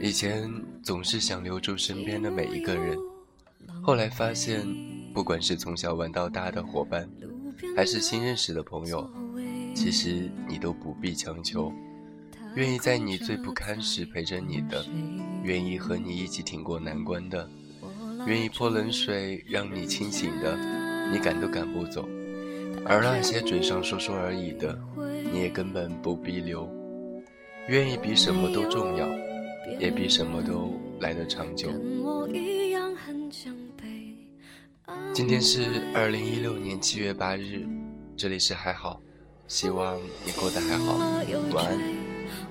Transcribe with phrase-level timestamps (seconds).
[0.00, 0.48] 以前
[0.80, 2.96] 总是想留住身边的每一个人，
[3.82, 4.64] 后来发现，
[5.14, 7.08] 不管是从小玩到大的伙伴，
[7.76, 9.08] 还是新认识的朋友，
[9.72, 11.72] 其实你都不必强求。
[12.56, 14.84] 愿意在你最不堪时陪着你的，
[15.44, 17.48] 愿意和你一起挺过难关的，
[18.26, 20.58] 愿意泼冷水让你清醒的，
[21.12, 22.08] 你赶都赶不走。
[22.84, 24.76] 而那些嘴上说说而已的，
[25.32, 26.68] 你也根本不必留。
[27.68, 29.08] 愿意比什么都重要。
[29.80, 31.70] 也比什么都来得长久。
[35.14, 35.62] 今天是
[35.94, 37.66] 二零一六年七月八日，
[38.16, 39.00] 这里是还好，
[39.48, 40.98] 希望你过得还好，
[41.52, 41.78] 晚安。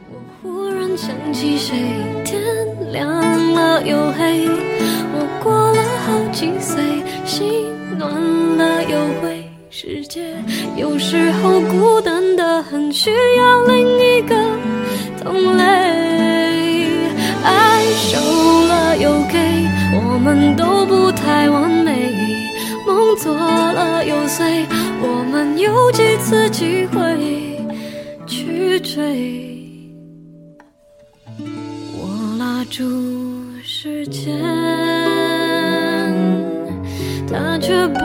[0.09, 1.75] 我忽然想起谁，
[2.25, 2.41] 天
[2.91, 3.05] 亮
[3.53, 4.47] 了又黑，
[5.13, 8.11] 我过了好几岁，心暖
[8.57, 10.35] 了又灰，世界
[10.75, 14.35] 有时候孤单的很，需要另一个
[15.21, 15.63] 同类。
[17.43, 18.17] 爱收
[18.67, 19.37] 了又给，
[19.93, 21.82] 我们都不太完美。
[23.15, 24.65] 做了又碎，
[25.01, 27.57] 我们有几次机会
[28.25, 29.49] 去追？
[31.95, 32.83] 我拉住
[33.63, 34.39] 时间，
[37.27, 37.99] 他却不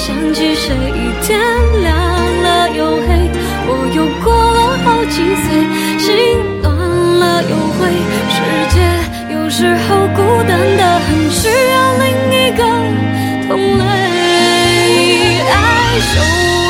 [0.00, 0.74] 想起谁
[1.20, 1.38] 天
[1.82, 1.92] 亮
[2.42, 3.30] 了又黑
[3.68, 5.44] 我又过了好几岁
[5.98, 7.84] 心暖了又灰
[8.32, 8.40] 世
[8.72, 8.80] 界
[9.34, 10.18] 有时候孤
[10.48, 12.64] 单的很需要另一个
[13.46, 13.84] 同类。
[15.44, 16.14] 爱收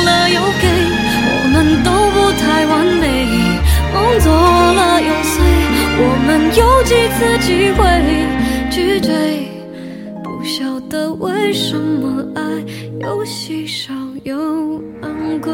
[0.03, 0.67] 了又给
[1.31, 3.01] 我们都不太完美。
[3.93, 5.41] 梦做了又碎
[6.03, 7.79] 我们有几次机会
[8.69, 9.50] 去追
[10.91, 12.41] 的，为什么爱
[12.99, 13.93] 又稀少
[14.25, 14.35] 又
[15.01, 15.53] 昂贵？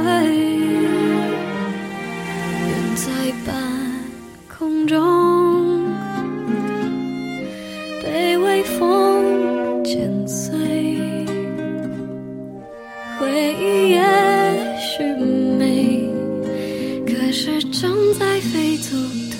[2.66, 3.12] 远在
[3.46, 3.54] 半
[4.50, 5.86] 空中，
[8.04, 10.58] 被微风剪碎。
[13.20, 14.02] 回忆也
[14.80, 15.04] 许
[15.60, 16.10] 美，
[17.06, 18.98] 可是正在飞走
[19.30, 19.37] 的。